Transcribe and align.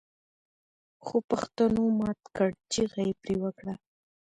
خوپښتنو 1.05 1.83
مات 1.99 2.19
کړ 2.35 2.49
چيغه 2.71 3.01
يې 3.07 3.13
پرې 3.21 3.35
وکړه 3.43 3.73